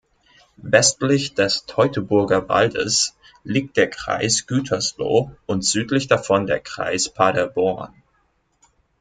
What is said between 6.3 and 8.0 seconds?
der Kreis Paderborn.